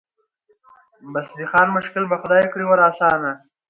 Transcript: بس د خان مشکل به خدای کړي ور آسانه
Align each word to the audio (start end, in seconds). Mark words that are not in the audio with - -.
بس 1.13 1.27
د 1.37 1.39
خان 1.51 1.67
مشکل 1.77 2.03
به 2.11 2.15
خدای 2.21 2.43
کړي 2.53 2.65
ور 2.67 2.79
آسانه 2.89 3.31